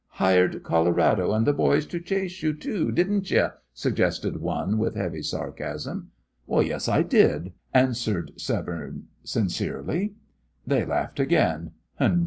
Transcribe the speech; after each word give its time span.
"Hired 0.17 0.63
Colorado 0.63 1.31
and 1.31 1.45
the 1.45 1.53
boys 1.53 1.85
to 1.85 1.99
chase 1.99 2.41
you, 2.41 2.53
too, 2.55 2.91
didn't 2.91 3.29
ye!" 3.29 3.49
suggested 3.71 4.37
one, 4.41 4.79
with 4.79 4.95
heavy 4.95 5.21
sarcasm. 5.21 6.09
"Yes, 6.49 6.87
I 6.89 7.03
did," 7.03 7.53
answered 7.71 8.31
Severne, 8.35 9.03
sincerely. 9.23 10.15
They 10.65 10.85
laughed 10.85 11.19
again. 11.19 11.73